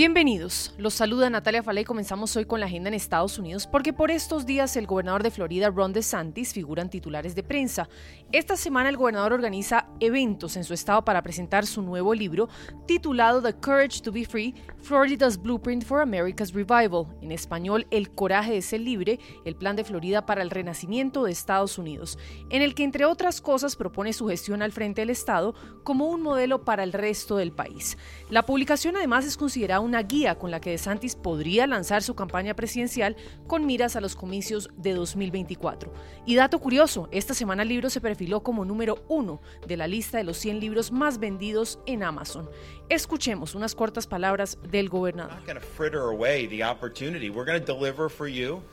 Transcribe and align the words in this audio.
Bienvenidos, 0.00 0.72
los 0.78 0.94
saluda 0.94 1.28
Natalia 1.28 1.62
Fala 1.62 1.82
y 1.82 1.84
comenzamos 1.84 2.34
hoy 2.34 2.46
con 2.46 2.58
la 2.58 2.64
agenda 2.64 2.88
en 2.88 2.94
Estados 2.94 3.38
Unidos 3.38 3.66
porque 3.66 3.92
por 3.92 4.10
estos 4.10 4.46
días 4.46 4.74
el 4.78 4.86
gobernador 4.86 5.22
de 5.22 5.30
Florida, 5.30 5.68
Ron 5.68 5.92
DeSantis, 5.92 6.54
figuran 6.54 6.88
titulares 6.88 7.34
de 7.34 7.42
prensa. 7.42 7.86
Esta 8.32 8.56
semana 8.56 8.88
el 8.88 8.96
gobernador 8.96 9.34
organiza 9.34 9.88
eventos 10.00 10.56
en 10.56 10.64
su 10.64 10.72
estado 10.72 11.04
para 11.04 11.20
presentar 11.20 11.66
su 11.66 11.82
nuevo 11.82 12.14
libro 12.14 12.48
titulado 12.86 13.42
The 13.42 13.52
Courage 13.52 14.00
to 14.00 14.10
Be 14.10 14.24
Free, 14.24 14.54
Florida's 14.78 15.36
Blueprint 15.36 15.84
for 15.84 16.00
America's 16.00 16.54
Revival, 16.54 17.04
en 17.20 17.30
español 17.30 17.86
El 17.90 18.10
coraje 18.10 18.52
de 18.52 18.62
ser 18.62 18.80
libre, 18.80 19.20
el 19.44 19.54
plan 19.54 19.76
de 19.76 19.84
Florida 19.84 20.24
para 20.24 20.40
el 20.40 20.48
renacimiento 20.48 21.24
de 21.24 21.32
Estados 21.32 21.76
Unidos, 21.76 22.16
en 22.48 22.62
el 22.62 22.74
que 22.74 22.84
entre 22.84 23.04
otras 23.04 23.42
cosas 23.42 23.76
propone 23.76 24.14
su 24.14 24.28
gestión 24.28 24.62
al 24.62 24.72
frente 24.72 25.02
del 25.02 25.10
estado 25.10 25.54
como 25.82 26.06
un 26.06 26.22
modelo 26.22 26.64
para 26.64 26.84
el 26.84 26.94
resto 26.94 27.36
del 27.36 27.52
país. 27.52 27.98
La 28.30 28.46
publicación 28.46 28.96
además 28.96 29.26
es 29.26 29.36
considerada 29.36 29.89
una 29.90 30.02
guía 30.02 30.36
con 30.36 30.52
la 30.52 30.60
que 30.60 30.70
DeSantis 30.70 31.16
podría 31.16 31.66
lanzar 31.66 32.04
su 32.04 32.14
campaña 32.14 32.54
presidencial 32.54 33.16
con 33.48 33.66
miras 33.66 33.96
a 33.96 34.00
los 34.00 34.14
comicios 34.14 34.70
de 34.76 34.94
2024. 34.94 35.92
Y 36.26 36.36
dato 36.36 36.60
curioso, 36.60 37.08
esta 37.10 37.34
semana 37.34 37.64
el 37.64 37.70
libro 37.70 37.90
se 37.90 38.00
perfiló 38.00 38.44
como 38.44 38.64
número 38.64 39.02
uno 39.08 39.40
de 39.66 39.76
la 39.76 39.88
lista 39.88 40.18
de 40.18 40.22
los 40.22 40.36
100 40.36 40.60
libros 40.60 40.92
más 40.92 41.18
vendidos 41.18 41.80
en 41.86 42.04
Amazon. 42.04 42.48
Escuchemos 42.88 43.56
unas 43.56 43.74
cortas 43.74 44.06
palabras 44.06 44.58
del 44.70 44.88
gobernador. 44.88 45.42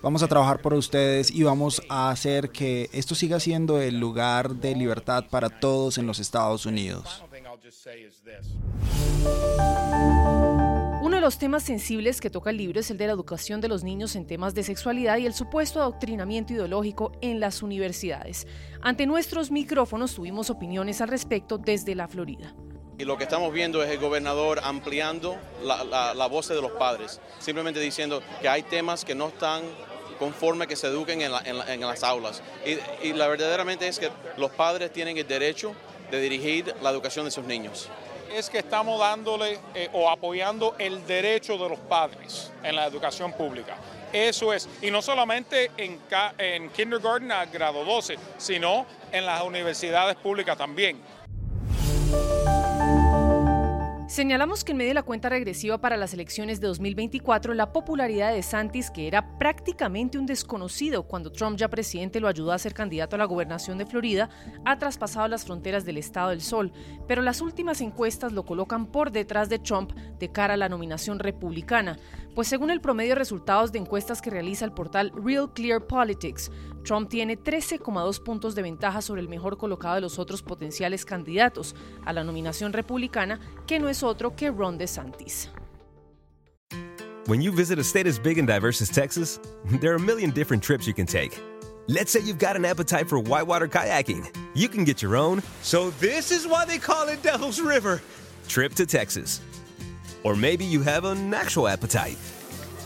Vamos 0.03 0.21
a 0.21 0.27
trabajar 0.27 0.61
por 0.61 0.75
ustedes 0.75 1.31
y 1.31 1.41
vamos 1.41 1.81
a 1.89 2.11
hacer 2.11 2.51
que 2.51 2.91
esto 2.93 3.15
siga 3.15 3.39
siendo 3.39 3.81
el 3.81 3.99
lugar 3.99 4.53
de 4.53 4.75
libertad 4.75 5.25
para 5.31 5.49
todos 5.49 5.97
en 5.97 6.05
los 6.05 6.19
Estados 6.19 6.67
Unidos. 6.67 7.23
Uno 11.07 11.15
de 11.15 11.21
los 11.21 11.37
temas 11.37 11.63
sensibles 11.63 12.19
que 12.19 12.29
toca 12.29 12.49
el 12.49 12.57
libro 12.57 12.81
es 12.81 12.91
el 12.91 12.97
de 12.97 13.07
la 13.07 13.13
educación 13.13 13.61
de 13.61 13.69
los 13.69 13.81
niños 13.81 14.17
en 14.17 14.27
temas 14.27 14.53
de 14.53 14.61
sexualidad 14.61 15.15
y 15.15 15.25
el 15.25 15.33
supuesto 15.33 15.79
adoctrinamiento 15.79 16.51
ideológico 16.51 17.13
en 17.21 17.39
las 17.39 17.63
universidades. 17.63 18.45
Ante 18.81 19.05
nuestros 19.05 19.49
micrófonos 19.49 20.13
tuvimos 20.13 20.49
opiniones 20.49 20.99
al 20.99 21.07
respecto 21.07 21.57
desde 21.57 21.95
la 21.95 22.09
Florida. 22.09 22.53
Y 22.97 23.05
lo 23.05 23.17
que 23.17 23.23
estamos 23.23 23.53
viendo 23.53 23.81
es 23.81 23.89
el 23.89 23.99
gobernador 23.99 24.59
ampliando 24.61 25.37
la, 25.63 26.27
voz 26.27 26.49
de 26.49 26.61
los 26.61 26.73
padres, 26.73 27.21
simplemente 27.39 27.79
diciendo 27.79 28.21
que 28.41 28.49
hay 28.49 28.63
temas 28.63 29.05
que 29.05 29.15
no 29.15 29.29
están 29.29 29.63
conforme 30.19 30.67
que 30.67 30.75
se 30.75 30.87
eduquen 30.87 31.21
en, 31.21 31.31
las 31.79 32.03
aulas. 32.03 32.43
Y, 32.65 33.07
y 33.07 33.13
la 33.13 33.29
verdaderamente 33.29 33.87
es 33.87 33.97
que 33.97 34.09
los 34.35 34.51
padres 34.51 34.91
tienen 34.91 35.17
el 35.17 35.25
derecho 35.25 35.73
de 36.11 36.19
dirigir 36.19 36.75
la 36.81 36.89
educación 36.89 37.23
de 37.23 37.31
sus 37.31 37.45
niños 37.45 37.89
es 38.33 38.49
que 38.49 38.59
estamos 38.59 38.99
dándole 38.99 39.59
eh, 39.73 39.89
o 39.93 40.09
apoyando 40.09 40.75
el 40.77 41.05
derecho 41.05 41.57
de 41.57 41.69
los 41.69 41.79
padres 41.79 42.51
en 42.63 42.75
la 42.75 42.85
educación 42.85 43.33
pública. 43.33 43.75
Eso 44.13 44.53
es, 44.53 44.69
y 44.81 44.89
no 44.89 45.01
solamente 45.01 45.71
en, 45.77 45.99
en 46.37 46.69
kindergarten 46.69 47.31
a 47.31 47.45
grado 47.45 47.83
12, 47.83 48.17
sino 48.37 48.85
en 49.11 49.25
las 49.25 49.41
universidades 49.43 50.15
públicas 50.15 50.57
también. 50.57 51.01
Señalamos 54.17 54.63
que 54.63 54.71
en 54.71 54.79
medio 54.79 54.89
de 54.89 54.95
la 54.95 55.03
cuenta 55.03 55.29
regresiva 55.29 55.77
para 55.77 55.95
las 55.95 56.11
elecciones 56.11 56.59
de 56.59 56.65
2024, 56.65 57.53
la 57.53 57.71
popularidad 57.71 58.33
de 58.33 58.41
Santis, 58.41 58.89
que 58.89 59.05
era 59.05 59.37
prácticamente 59.37 60.17
un 60.17 60.25
desconocido 60.25 61.03
cuando 61.03 61.31
Trump 61.31 61.55
ya 61.55 61.67
presidente 61.67 62.19
lo 62.19 62.27
ayudó 62.27 62.51
a 62.51 62.57
ser 62.57 62.73
candidato 62.73 63.15
a 63.15 63.19
la 63.19 63.25
gobernación 63.25 63.77
de 63.77 63.85
Florida, 63.85 64.31
ha 64.65 64.79
traspasado 64.79 65.27
las 65.27 65.45
fronteras 65.45 65.85
del 65.85 65.97
Estado 65.97 66.31
del 66.31 66.41
Sol, 66.41 66.71
pero 67.07 67.21
las 67.21 67.41
últimas 67.41 67.79
encuestas 67.79 68.33
lo 68.33 68.43
colocan 68.43 68.87
por 68.87 69.11
detrás 69.11 69.49
de 69.49 69.59
Trump 69.59 69.91
de 69.91 70.31
cara 70.31 70.55
a 70.55 70.57
la 70.57 70.67
nominación 70.67 71.19
republicana, 71.19 71.99
pues 72.33 72.47
según 72.47 72.71
el 72.71 72.81
promedio 72.81 73.11
de 73.11 73.19
resultados 73.19 73.71
de 73.71 73.77
encuestas 73.77 74.23
que 74.23 74.31
realiza 74.31 74.65
el 74.65 74.71
portal 74.71 75.11
Real 75.15 75.53
Clear 75.53 75.85
Politics, 75.85 76.49
Trump 76.87 77.09
tiene 77.09 77.37
13,2 77.37 78.23
puntos 78.23 78.55
de 78.55 78.61
ventaja 78.61 79.01
sobre 79.01 79.19
el 79.19 79.27
mejor 79.27 79.57
colocado 79.57 79.95
de 79.95 80.01
los 80.01 80.19
otros 80.19 80.41
potenciales 80.41 81.03
candidatos 81.03 81.75
a 82.05 82.13
la 82.13 82.23
nominación 82.23 82.71
republicana, 82.71 83.41
que 83.67 83.77
no 83.77 83.89
es 83.89 84.03
otro 84.03 84.37
que 84.37 84.49
Ron 84.49 84.77
DeSantis. 84.77 85.49
When 87.25 87.41
you 87.41 87.51
visit 87.51 87.77
a 87.77 87.83
state 87.83 88.07
as 88.07 88.17
big 88.17 88.39
and 88.39 88.47
diverse 88.47 88.81
as 88.81 88.89
Texas, 88.89 89.41
there 89.81 89.91
are 89.91 89.97
a 89.97 89.99
million 89.99 90.31
different 90.31 90.63
trips 90.63 90.87
you 90.87 90.93
can 90.93 91.05
take. 91.05 91.37
Let's 91.89 92.09
say 92.09 92.21
you've 92.21 92.39
got 92.39 92.55
an 92.55 92.63
appetite 92.63 93.09
for 93.09 93.19
whitewater 93.19 93.67
kayaking. 93.67 94.33
You 94.55 94.69
can 94.69 94.85
get 94.85 95.01
your 95.01 95.17
own, 95.17 95.41
so 95.61 95.89
this 95.99 96.31
is 96.31 96.47
why 96.47 96.63
they 96.63 96.77
call 96.77 97.09
it 97.09 97.21
Devil's 97.21 97.59
River, 97.59 98.01
trip 98.47 98.73
to 98.75 98.85
Texas. 98.85 99.41
Or 100.23 100.37
maybe 100.37 100.63
you 100.63 100.83
have 100.83 101.03
an 101.03 101.33
actual 101.33 101.67
appetite 101.67 102.17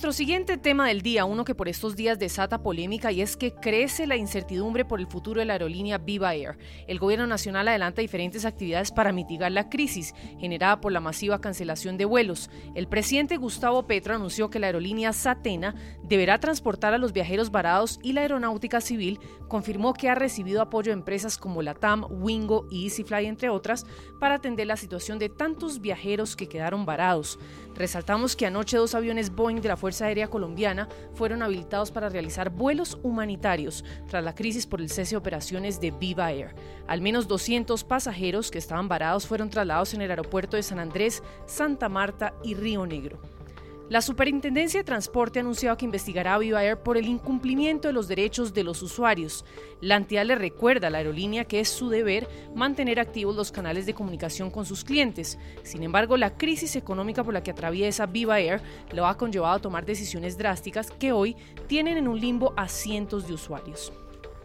Nuestro 0.00 0.14
siguiente 0.14 0.56
tema 0.56 0.88
del 0.88 1.02
día, 1.02 1.26
uno 1.26 1.44
que 1.44 1.54
por 1.54 1.68
estos 1.68 1.94
días 1.94 2.18
desata 2.18 2.62
polémica 2.62 3.12
y 3.12 3.20
es 3.20 3.36
que 3.36 3.52
crece 3.52 4.06
la 4.06 4.16
incertidumbre 4.16 4.86
por 4.86 4.98
el 4.98 5.06
futuro 5.06 5.40
de 5.40 5.44
la 5.44 5.52
aerolínea 5.52 5.98
Viva 5.98 6.34
Air. 6.34 6.56
El 6.86 6.98
gobierno 6.98 7.26
nacional 7.26 7.68
adelanta 7.68 8.00
diferentes 8.00 8.46
actividades 8.46 8.92
para 8.92 9.12
mitigar 9.12 9.52
la 9.52 9.68
crisis 9.68 10.14
generada 10.38 10.80
por 10.80 10.90
la 10.90 11.00
masiva 11.00 11.42
cancelación 11.42 11.98
de 11.98 12.06
vuelos. 12.06 12.48
El 12.74 12.88
presidente 12.88 13.36
Gustavo 13.36 13.86
Petro 13.86 14.14
anunció 14.14 14.48
que 14.48 14.58
la 14.58 14.68
aerolínea 14.68 15.12
Satena 15.12 15.74
deberá 16.02 16.40
transportar 16.40 16.94
a 16.94 16.98
los 16.98 17.12
viajeros 17.12 17.50
varados 17.50 18.00
y 18.02 18.14
la 18.14 18.22
aeronáutica 18.22 18.80
civil 18.80 19.20
confirmó 19.48 19.92
que 19.92 20.08
ha 20.08 20.14
recibido 20.14 20.62
apoyo 20.62 20.92
de 20.92 20.98
empresas 20.98 21.36
como 21.36 21.60
la 21.60 21.74
TAM, 21.74 22.06
Wingo 22.08 22.66
y 22.70 22.86
EasyFly, 22.86 23.26
entre 23.26 23.50
otras, 23.50 23.84
para 24.18 24.36
atender 24.36 24.66
la 24.66 24.78
situación 24.78 25.18
de 25.18 25.28
tantos 25.28 25.82
viajeros 25.82 26.36
que 26.36 26.48
quedaron 26.48 26.86
varados. 26.86 27.38
Resaltamos 27.74 28.34
que 28.34 28.46
anoche 28.46 28.78
dos 28.78 28.94
aviones 28.94 29.34
Boeing 29.34 29.60
de 29.60 29.68
la 29.68 29.76
Fuerza 29.76 29.89
Aérea 30.00 30.28
Colombiana 30.28 30.88
fueron 31.14 31.42
habilitados 31.42 31.90
para 31.90 32.08
realizar 32.08 32.50
vuelos 32.50 32.98
humanitarios 33.02 33.84
tras 34.08 34.22
la 34.22 34.34
crisis 34.34 34.66
por 34.66 34.80
el 34.80 34.90
cese 34.90 35.12
de 35.12 35.18
operaciones 35.18 35.80
de 35.80 35.90
Viva 35.90 36.32
Air. 36.32 36.54
Al 36.86 37.00
menos 37.00 37.28
200 37.28 37.84
pasajeros 37.84 38.50
que 38.50 38.58
estaban 38.58 38.88
varados 38.88 39.26
fueron 39.26 39.50
trasladados 39.50 39.94
en 39.94 40.02
el 40.02 40.10
aeropuerto 40.10 40.56
de 40.56 40.62
San 40.62 40.78
Andrés, 40.78 41.22
Santa 41.46 41.88
Marta 41.88 42.34
y 42.42 42.54
Río 42.54 42.86
Negro. 42.86 43.39
La 43.90 44.02
Superintendencia 44.02 44.78
de 44.78 44.84
Transporte 44.84 45.40
ha 45.40 45.42
anunciado 45.42 45.76
que 45.76 45.84
investigará 45.84 46.34
a 46.34 46.38
Viva 46.38 46.62
Air 46.62 46.78
por 46.78 46.96
el 46.96 47.08
incumplimiento 47.08 47.88
de 47.88 47.92
los 47.92 48.06
derechos 48.06 48.54
de 48.54 48.62
los 48.62 48.82
usuarios. 48.82 49.44
La 49.80 49.96
entidad 49.96 50.24
le 50.24 50.36
recuerda 50.36 50.86
a 50.86 50.90
la 50.90 50.98
aerolínea 50.98 51.44
que 51.44 51.58
es 51.58 51.70
su 51.70 51.88
deber 51.88 52.28
mantener 52.54 53.00
activos 53.00 53.34
los 53.34 53.50
canales 53.50 53.86
de 53.86 53.94
comunicación 53.94 54.52
con 54.52 54.64
sus 54.64 54.84
clientes. 54.84 55.40
Sin 55.64 55.82
embargo, 55.82 56.16
la 56.16 56.36
crisis 56.36 56.76
económica 56.76 57.24
por 57.24 57.34
la 57.34 57.42
que 57.42 57.50
atraviesa 57.50 58.06
Viva 58.06 58.38
Air 58.38 58.62
lo 58.92 59.06
ha 59.06 59.16
conllevado 59.16 59.56
a 59.56 59.60
tomar 59.60 59.84
decisiones 59.84 60.38
drásticas 60.38 60.92
que 60.92 61.10
hoy 61.10 61.34
tienen 61.66 61.96
en 61.96 62.06
un 62.06 62.20
limbo 62.20 62.54
a 62.56 62.68
cientos 62.68 63.26
de 63.26 63.34
usuarios. 63.34 63.92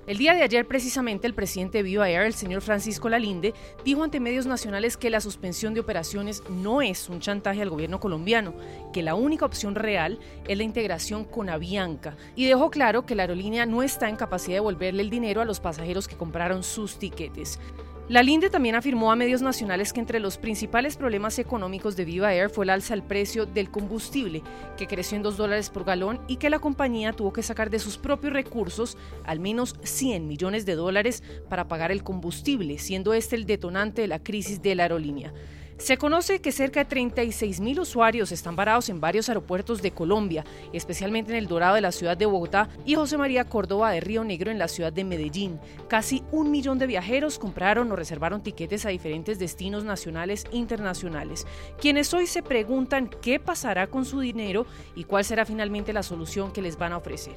El 0.08 0.20
día 0.20 0.36
de 0.36 0.44
ayer, 0.44 0.68
precisamente, 0.68 1.26
el 1.26 1.34
presidente 1.34 1.80
de 1.80 1.84
Viva 1.84 2.08
Air, 2.08 2.28
el 2.28 2.36
señor 2.36 2.62
Francisco 2.62 3.10
Lalinde, 3.10 3.56
dijo 3.84 4.04
ante 4.04 4.20
medios 4.20 4.46
nacionales 4.46 4.98
que 4.98 5.10
la 5.10 5.20
suspensión 5.20 5.74
de 5.74 5.80
operaciones 5.80 6.44
no 6.48 6.84
es 6.84 7.10
un 7.10 7.22
chantaje 7.22 7.64
al 7.64 7.72
gobierno 7.72 8.00
colombiano, 8.00 8.54
que 8.94 9.02
la 9.02 9.16
única 9.16 9.48
opción 9.48 9.74
real 9.74 10.20
es 10.48 10.58
la 10.58 10.64
integración 10.64 11.26
con 11.26 11.50
Avianca, 11.50 12.16
y 12.36 12.46
dejó 12.46 12.70
claro 12.70 13.08
que 13.08 13.16
la 13.16 13.24
aerolínea 13.24 13.66
no 13.66 13.82
está 13.82 14.08
en 14.08 14.16
capacidad 14.16 14.50
de 14.50 14.56
devolverle 14.58 15.02
el 15.02 15.10
dinero 15.10 15.42
a 15.42 15.46
los 15.46 15.60
pasajeros 15.60 16.08
que 16.08 16.18
compraron 16.18 16.62
sus 16.62 17.00
tiquetes. 17.00 17.60
La 18.08 18.22
Linde 18.22 18.52
también 18.52 18.76
afirmó 18.76 19.12
a 19.12 19.16
medios 19.16 19.42
nacionales 19.42 19.92
que 19.92 20.00
entre 20.00 20.20
los 20.20 20.38
principales 20.38 20.96
problemas 20.96 21.40
económicos 21.40 21.96
de 21.96 22.06
Viva 22.06 22.36
Air 22.36 22.52
fue 22.52 22.66
el 22.66 22.70
alza 22.70 22.94
del 22.94 23.02
precio 23.02 23.48
del 23.48 23.72
combustible, 23.72 24.44
que 24.78 24.86
creció 24.86 25.16
en 25.18 25.24
2 25.24 25.38
dólares 25.38 25.72
por 25.72 25.86
galón 25.86 26.22
y 26.28 26.36
que 26.36 26.52
la 26.52 26.60
compañía 26.60 27.14
tuvo 27.14 27.34
que 27.34 27.42
sacar 27.42 27.72
de 27.72 27.80
sus 27.80 27.98
propios 27.98 28.32
recursos 28.34 28.96
al 29.24 29.40
menos 29.40 29.76
100 29.82 30.28
millones 30.28 30.68
de 30.68 30.76
dólares 30.76 31.24
para 31.50 31.68
pagar 31.68 31.92
el 31.92 32.04
combustible, 32.04 32.78
siendo 32.78 33.12
este 33.16 33.36
el 33.36 33.48
detonante 33.48 34.04
de 34.04 34.08
la 34.08 34.20
crisis 34.20 34.62
de 34.62 34.76
la 34.76 34.84
aerolínea. 34.84 35.34
Se 35.78 35.98
conoce 35.98 36.40
que 36.40 36.54
cerca 36.54 36.80
de 36.80 36.90
36 36.90 37.60
mil 37.60 37.82
usuarios 37.82 38.32
están 38.32 38.56
varados 38.56 38.88
en 38.88 39.02
varios 39.02 39.28
aeropuertos 39.28 39.82
de 39.82 39.92
Colombia, 39.92 40.46
especialmente 40.72 41.32
en 41.32 41.38
el 41.38 41.48
Dorado 41.48 41.76
de 41.76 41.82
la 41.82 41.92
ciudad 41.92 42.16
de 42.16 42.26
Bogotá 42.26 42.70
y 42.86 42.96
José 42.96 43.18
María 43.18 43.44
Córdoba 43.44 43.92
de 43.92 44.00
Río 44.00 44.24
Negro 44.24 44.52
en 44.52 44.58
la 44.58 44.70
ciudad 44.70 44.94
de 44.94 45.04
Medellín. 45.04 45.60
Casi 45.90 46.24
un 46.32 46.50
millón 46.50 46.80
de 46.80 46.88
viajeros 46.88 47.38
compraron 47.40 47.92
o 47.92 47.98
reservaron 47.98 48.42
tiquetes 48.42 48.86
a 48.86 48.90
diferentes 48.90 49.38
destinos 49.38 49.84
nacionales 49.84 50.46
e 50.54 50.56
internacionales, 50.56 51.46
quienes 51.80 52.14
hoy 52.14 52.26
se 52.28 52.42
preguntan 52.42 53.10
qué 53.22 53.42
pasará 53.42 53.88
con 53.88 54.06
su 54.06 54.22
dinero 54.22 54.66
y 54.96 55.04
cuál 55.04 55.26
será 55.26 55.46
finalmente 55.46 55.92
la 55.92 56.04
solución 56.04 56.54
que 56.54 56.62
les 56.62 56.78
van 56.78 56.94
a 56.94 56.98
ofrecer. 56.98 57.36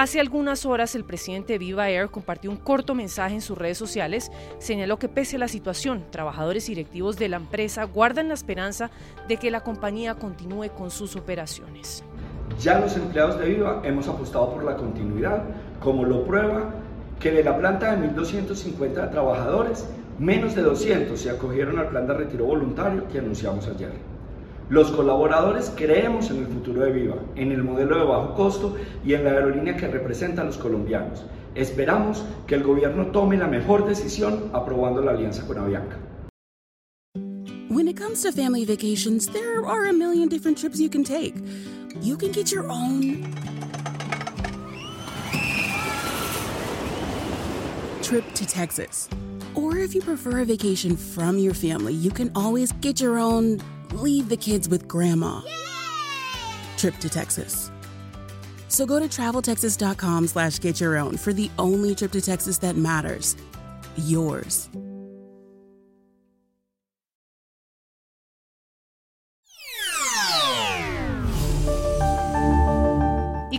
Hace 0.00 0.18
algunas 0.18 0.64
horas 0.64 0.94
el 0.94 1.04
presidente 1.04 1.52
de 1.52 1.58
Viva 1.58 1.90
Air 1.90 2.08
compartió 2.08 2.50
un 2.50 2.56
corto 2.56 2.94
mensaje 2.94 3.34
en 3.34 3.42
sus 3.42 3.58
redes 3.58 3.76
sociales. 3.76 4.32
Señaló 4.58 4.98
que 4.98 5.10
pese 5.10 5.36
a 5.36 5.40
la 5.40 5.46
situación, 5.46 6.06
trabajadores 6.08 6.70
y 6.70 6.74
directivos 6.74 7.18
de 7.18 7.28
la 7.28 7.36
empresa 7.36 7.84
guardan 7.84 8.28
la 8.28 8.32
esperanza 8.32 8.90
de 9.28 9.36
que 9.36 9.50
la 9.50 9.60
compañía 9.60 10.14
continúe 10.14 10.70
con 10.70 10.90
sus 10.90 11.16
operaciones. 11.16 12.02
Ya 12.58 12.80
los 12.80 12.96
empleados 12.96 13.38
de 13.38 13.44
Viva 13.50 13.82
hemos 13.84 14.08
apostado 14.08 14.54
por 14.54 14.64
la 14.64 14.74
continuidad, 14.74 15.42
como 15.80 16.06
lo 16.06 16.24
prueba 16.24 16.70
que 17.20 17.32
de 17.32 17.44
la 17.44 17.58
planta 17.58 17.94
de 17.94 18.08
1.250 18.08 19.10
trabajadores, 19.10 19.86
menos 20.18 20.54
de 20.54 20.62
200 20.62 21.20
se 21.20 21.28
acogieron 21.28 21.78
al 21.78 21.88
plan 21.88 22.06
de 22.06 22.14
retiro 22.14 22.46
voluntario 22.46 23.06
que 23.06 23.18
anunciamos 23.18 23.68
ayer. 23.68 23.92
Los 24.70 24.92
colaboradores 24.92 25.72
creemos 25.74 26.30
en 26.30 26.38
el 26.38 26.46
futuro 26.46 26.82
de 26.82 26.92
Viva, 26.92 27.16
en 27.34 27.50
el 27.50 27.64
modelo 27.64 27.98
de 27.98 28.04
bajo 28.04 28.36
costo 28.36 28.76
y 29.04 29.14
en 29.14 29.24
la 29.24 29.32
aerolínea 29.32 29.76
que 29.76 29.88
representa 29.88 30.42
a 30.42 30.44
los 30.44 30.58
colombianos. 30.58 31.24
Esperamos 31.56 32.24
que 32.46 32.54
el 32.54 32.62
gobierno 32.62 33.06
tome 33.06 33.36
la 33.36 33.48
mejor 33.48 33.84
decisión 33.84 34.48
aprobando 34.52 35.02
la 35.02 35.10
alianza 35.10 35.44
con 35.44 35.58
Avianca. 35.58 35.98
When 37.68 37.88
it 37.88 37.96
comes 37.96 38.22
to 38.22 38.30
family 38.30 38.64
vacations, 38.64 39.26
there 39.26 39.66
are 39.66 39.88
a 39.88 39.92
million 39.92 40.28
different 40.28 40.56
trips 40.56 40.78
you 40.78 40.88
can 40.88 41.02
take. 41.02 41.34
You 42.00 42.16
can 42.16 42.30
get 42.30 42.52
your 42.52 42.70
own 42.70 43.24
trip 48.02 48.24
to 48.34 48.46
Texas. 48.46 49.08
Or 49.56 49.78
if 49.78 49.96
you 49.96 50.00
prefer 50.00 50.42
a 50.42 50.44
vacation 50.44 50.96
from 50.96 51.38
your 51.38 51.54
family, 51.54 51.92
you 51.92 52.12
can 52.12 52.30
always 52.36 52.70
get 52.80 53.00
your 53.00 53.18
own 53.18 53.58
leave 53.92 54.28
the 54.28 54.36
kids 54.36 54.68
with 54.68 54.86
grandma 54.88 55.40
trip 56.76 56.96
to 56.98 57.08
Texas. 57.08 57.70
So 58.68 58.86
go 58.86 58.98
to 58.98 59.06
traveltexas.com 59.06 60.28
slash 60.28 60.60
get 60.60 60.80
your 60.80 60.96
own 60.96 61.16
for 61.16 61.32
the 61.32 61.50
only 61.58 61.94
trip 61.94 62.12
to 62.12 62.20
Texas 62.20 62.58
that 62.58 62.76
matters. 62.76 63.36
Yours. 63.96 64.68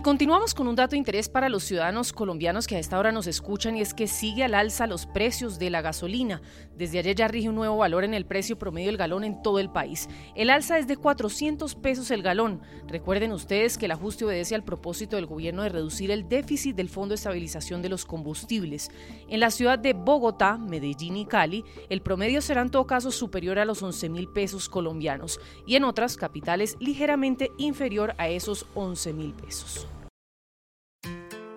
Continuamos 0.02 0.52
con 0.52 0.66
un 0.66 0.74
dato 0.74 0.92
de 0.92 0.98
interés 0.98 1.28
para 1.28 1.48
los 1.48 1.62
ciudadanos 1.62 2.12
colombianos 2.12 2.66
que 2.66 2.74
a 2.74 2.80
esta 2.80 2.98
hora 2.98 3.12
nos 3.12 3.28
escuchan 3.28 3.76
y 3.76 3.82
es 3.82 3.94
que 3.94 4.08
sigue 4.08 4.42
al 4.42 4.54
alza 4.54 4.88
los 4.88 5.06
precios 5.06 5.60
de 5.60 5.70
la 5.70 5.80
gasolina. 5.80 6.42
Desde 6.76 6.98
ayer 6.98 7.14
ya 7.14 7.28
rige 7.28 7.48
un 7.48 7.54
nuevo 7.54 7.76
valor 7.76 8.02
en 8.02 8.12
el 8.12 8.26
precio 8.26 8.58
promedio 8.58 8.88
del 8.88 8.96
galón 8.96 9.22
en 9.22 9.42
todo 9.42 9.60
el 9.60 9.70
país. 9.70 10.08
El 10.34 10.50
alza 10.50 10.78
es 10.78 10.88
de 10.88 10.96
400 10.96 11.76
pesos 11.76 12.10
el 12.10 12.22
galón. 12.22 12.62
Recuerden 12.88 13.30
ustedes 13.30 13.78
que 13.78 13.84
el 13.84 13.92
ajuste 13.92 14.24
obedece 14.24 14.56
al 14.56 14.64
propósito 14.64 15.14
del 15.14 15.26
gobierno 15.26 15.62
de 15.62 15.68
reducir 15.68 16.10
el 16.10 16.28
déficit 16.28 16.74
del 16.74 16.88
Fondo 16.88 17.12
de 17.12 17.16
Estabilización 17.16 17.80
de 17.80 17.88
los 17.88 18.04
Combustibles. 18.04 18.90
En 19.28 19.38
la 19.38 19.52
ciudad 19.52 19.78
de 19.78 19.92
Bogotá, 19.92 20.58
Medellín 20.58 21.16
y 21.16 21.26
Cali, 21.26 21.64
el 21.90 22.02
promedio 22.02 22.42
será 22.42 22.62
en 22.62 22.70
todo 22.70 22.88
caso 22.88 23.12
superior 23.12 23.60
a 23.60 23.64
los 23.64 23.82
11 23.82 24.08
mil 24.08 24.28
pesos 24.28 24.68
colombianos 24.68 25.38
y 25.64 25.76
en 25.76 25.84
otras 25.84 26.16
capitales 26.16 26.76
ligeramente 26.80 27.52
inferior 27.56 28.14
a 28.18 28.28
esos 28.28 28.66
11 28.74 29.12
mil 29.12 29.32
pesos. 29.34 29.86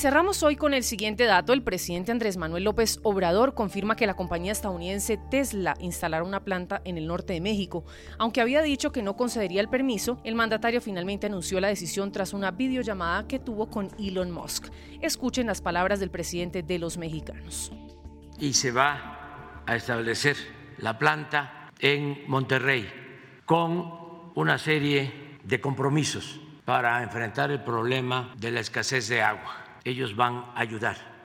Cerramos 0.00 0.42
hoy 0.42 0.56
con 0.56 0.72
el 0.72 0.82
siguiente 0.82 1.24
dato. 1.24 1.52
El 1.52 1.62
presidente 1.62 2.10
Andrés 2.10 2.38
Manuel 2.38 2.64
López 2.64 3.00
Obrador 3.02 3.52
confirma 3.52 3.96
que 3.96 4.06
la 4.06 4.14
compañía 4.14 4.50
estadounidense 4.50 5.18
Tesla 5.30 5.74
instalará 5.78 6.24
una 6.24 6.42
planta 6.42 6.80
en 6.86 6.96
el 6.96 7.06
norte 7.06 7.34
de 7.34 7.42
México. 7.42 7.84
Aunque 8.16 8.40
había 8.40 8.62
dicho 8.62 8.92
que 8.92 9.02
no 9.02 9.14
concedería 9.18 9.60
el 9.60 9.68
permiso, 9.68 10.18
el 10.24 10.36
mandatario 10.36 10.80
finalmente 10.80 11.26
anunció 11.26 11.60
la 11.60 11.68
decisión 11.68 12.12
tras 12.12 12.32
una 12.32 12.50
videollamada 12.50 13.28
que 13.28 13.38
tuvo 13.38 13.68
con 13.68 13.90
Elon 13.98 14.30
Musk. 14.30 14.68
Escuchen 15.02 15.46
las 15.46 15.60
palabras 15.60 16.00
del 16.00 16.10
presidente 16.10 16.62
de 16.62 16.78
los 16.78 16.96
mexicanos. 16.96 17.70
Y 18.38 18.54
se 18.54 18.72
va 18.72 19.62
a 19.66 19.76
establecer 19.76 20.36
la 20.78 20.98
planta 20.98 21.68
en 21.78 22.22
Monterrey 22.26 22.88
con 23.44 24.32
una 24.34 24.56
serie 24.56 25.38
de 25.44 25.60
compromisos 25.60 26.40
para 26.64 27.02
enfrentar 27.02 27.50
el 27.50 27.62
problema 27.62 28.32
de 28.38 28.50
la 28.50 28.60
escasez 28.60 29.06
de 29.08 29.20
agua 29.20 29.59
ellos 29.84 30.16
van 30.16 30.44
a 30.54 30.60
ayudar. 30.60 31.20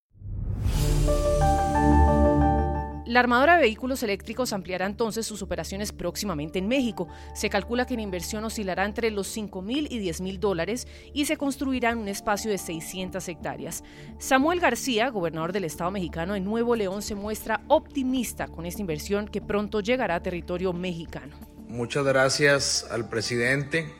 La 3.13 3.19
armadora 3.19 3.57
de 3.57 3.61
vehículos 3.61 4.01
eléctricos 4.01 4.53
ampliará 4.53 4.87
entonces 4.87 5.27
sus 5.27 5.43
operaciones 5.43 5.91
próximamente 5.91 6.57
en 6.57 6.67
México. 6.67 7.07
Se 7.35 7.47
calcula 7.47 7.85
que 7.85 7.95
la 7.95 8.01
inversión 8.01 8.43
oscilará 8.43 8.85
entre 8.85 9.11
los 9.11 9.27
5 9.27 9.61
mil 9.61 9.87
y 9.91 9.99
10 9.99 10.21
mil 10.21 10.39
dólares 10.39 10.87
y 11.13 11.25
se 11.25 11.37
construirá 11.37 11.91
en 11.91 11.99
un 11.99 12.07
espacio 12.07 12.49
de 12.49 12.57
600 12.57 13.27
hectáreas. 13.27 13.83
Samuel 14.17 14.59
García, 14.59 15.09
gobernador 15.09 15.51
del 15.51 15.65
Estado 15.65 15.91
mexicano 15.91 16.33
de 16.33 16.39
Nuevo 16.39 16.75
León, 16.75 17.03
se 17.03 17.13
muestra 17.13 17.61
optimista 17.67 18.47
con 18.47 18.65
esta 18.65 18.81
inversión 18.81 19.27
que 19.27 19.41
pronto 19.41 19.81
llegará 19.81 20.15
a 20.15 20.23
territorio 20.23 20.73
mexicano. 20.73 21.37
Muchas 21.67 22.05
gracias 22.05 22.87
al 22.89 23.09
presidente 23.09 23.93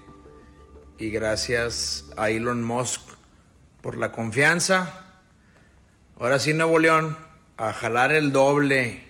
y 0.98 1.12
gracias 1.12 2.12
a 2.18 2.32
Elon 2.32 2.64
Musk 2.64 3.13
por 3.84 3.98
la 3.98 4.14
confianza. 4.14 4.94
Ahora 6.18 6.40
sí, 6.40 6.54
Nuevo 6.54 6.80
León, 6.80 7.18
a 7.58 7.74
jalar 7.74 8.14
el 8.14 8.32
doble. 8.32 9.04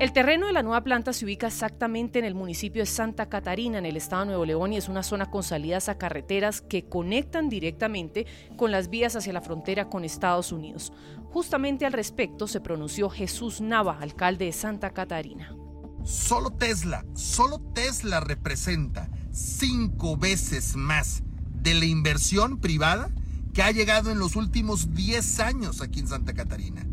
El 0.00 0.12
terreno 0.12 0.48
de 0.48 0.52
la 0.52 0.64
nueva 0.64 0.82
planta 0.82 1.12
se 1.12 1.24
ubica 1.24 1.46
exactamente 1.46 2.18
en 2.18 2.24
el 2.24 2.34
municipio 2.34 2.82
de 2.82 2.86
Santa 2.86 3.28
Catarina, 3.28 3.78
en 3.78 3.86
el 3.86 3.96
estado 3.96 4.22
de 4.22 4.26
Nuevo 4.26 4.44
León, 4.44 4.72
y 4.72 4.76
es 4.76 4.88
una 4.88 5.04
zona 5.04 5.30
con 5.30 5.44
salidas 5.44 5.88
a 5.88 5.98
carreteras 5.98 6.60
que 6.60 6.88
conectan 6.88 7.48
directamente 7.48 8.26
con 8.56 8.72
las 8.72 8.90
vías 8.90 9.14
hacia 9.14 9.32
la 9.32 9.40
frontera 9.40 9.88
con 9.88 10.04
Estados 10.04 10.50
Unidos. 10.50 10.92
Justamente 11.30 11.86
al 11.86 11.92
respecto 11.92 12.48
se 12.48 12.60
pronunció 12.60 13.08
Jesús 13.08 13.60
Nava, 13.60 13.98
alcalde 14.00 14.46
de 14.46 14.52
Santa 14.52 14.90
Catarina. 14.90 15.54
Solo 16.02 16.50
Tesla, 16.50 17.04
solo 17.14 17.60
Tesla 17.72 18.18
representa 18.18 19.08
cinco 19.30 20.16
veces 20.16 20.74
más 20.74 21.22
de 21.62 21.74
la 21.74 21.84
inversión 21.84 22.58
privada 22.58 23.10
que 23.54 23.62
ha 23.62 23.70
llegado 23.70 24.10
en 24.10 24.18
los 24.18 24.36
últimos 24.36 24.94
10 24.94 25.40
años 25.40 25.80
aquí 25.80 26.00
en 26.00 26.08
Santa 26.08 26.32
Catarina. 26.32 26.86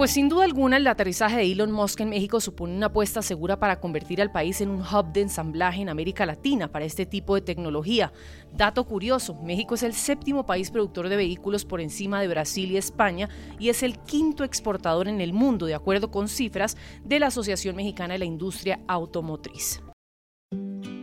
Pues 0.00 0.12
sin 0.12 0.30
duda 0.30 0.46
alguna 0.46 0.78
el 0.78 0.86
aterrizaje 0.86 1.36
de 1.36 1.52
Elon 1.52 1.72
Musk 1.72 2.00
en 2.00 2.08
México 2.08 2.40
supone 2.40 2.74
una 2.74 2.86
apuesta 2.86 3.20
segura 3.20 3.60
para 3.60 3.80
convertir 3.80 4.22
al 4.22 4.32
país 4.32 4.62
en 4.62 4.70
un 4.70 4.80
hub 4.80 5.12
de 5.12 5.20
ensamblaje 5.20 5.82
en 5.82 5.90
América 5.90 6.24
Latina 6.24 6.72
para 6.72 6.86
este 6.86 7.04
tipo 7.04 7.34
de 7.34 7.42
tecnología. 7.42 8.10
Dato 8.56 8.86
curioso, 8.86 9.34
México 9.42 9.74
es 9.74 9.82
el 9.82 9.92
séptimo 9.92 10.46
país 10.46 10.70
productor 10.70 11.10
de 11.10 11.16
vehículos 11.16 11.66
por 11.66 11.82
encima 11.82 12.18
de 12.22 12.28
Brasil 12.28 12.70
y 12.70 12.78
España 12.78 13.28
y 13.58 13.68
es 13.68 13.82
el 13.82 13.98
quinto 13.98 14.42
exportador 14.42 15.06
en 15.06 15.20
el 15.20 15.34
mundo, 15.34 15.66
de 15.66 15.74
acuerdo 15.74 16.10
con 16.10 16.28
cifras 16.28 16.78
de 17.04 17.20
la 17.20 17.26
Asociación 17.26 17.76
Mexicana 17.76 18.14
de 18.14 18.20
la 18.20 18.24
Industria 18.24 18.80
Automotriz. 18.88 19.82